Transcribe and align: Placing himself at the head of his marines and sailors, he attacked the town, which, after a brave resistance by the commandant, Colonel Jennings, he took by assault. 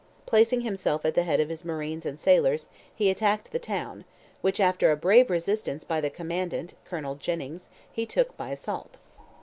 Placing 0.25 0.61
himself 0.61 1.05
at 1.05 1.13
the 1.13 1.21
head 1.21 1.39
of 1.39 1.49
his 1.49 1.63
marines 1.63 2.07
and 2.07 2.19
sailors, 2.19 2.69
he 2.91 3.11
attacked 3.11 3.51
the 3.51 3.59
town, 3.59 4.03
which, 4.41 4.59
after 4.59 4.89
a 4.89 4.97
brave 4.97 5.29
resistance 5.29 5.83
by 5.83 6.01
the 6.01 6.09
commandant, 6.09 6.73
Colonel 6.85 7.13
Jennings, 7.13 7.69
he 7.91 8.07
took 8.07 8.35
by 8.35 8.49
assault. 8.49 8.97